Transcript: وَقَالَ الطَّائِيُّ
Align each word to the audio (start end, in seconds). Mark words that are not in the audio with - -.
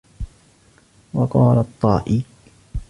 وَقَالَ 1.13 1.57
الطَّائِيُّ 1.57 2.23